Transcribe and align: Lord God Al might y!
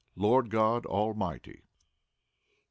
Lord 0.15 0.49
God 0.49 0.87
Al 0.87 1.13
might 1.13 1.45
y! 1.47 1.61